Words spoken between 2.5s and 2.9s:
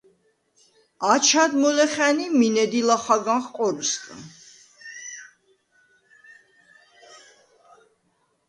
დი